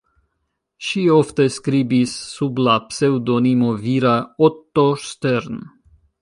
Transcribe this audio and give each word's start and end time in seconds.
Ŝi 0.85 1.01
ofte 1.15 1.45
skribis 1.57 2.15
sub 2.29 2.61
la 2.69 2.75
pseŭdonimo 2.87 3.69
vira 3.85 4.15
"Otto 4.49 4.89
Stern". 5.05 5.63